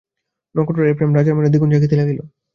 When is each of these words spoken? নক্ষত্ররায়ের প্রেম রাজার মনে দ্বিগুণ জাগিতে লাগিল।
নক্ষত্ররায়ের 0.55 0.97
প্রেম 0.97 1.11
রাজার 1.13 1.37
মনে 1.37 1.51
দ্বিগুণ 1.51 1.69
জাগিতে 1.73 1.95
লাগিল। 1.99 2.19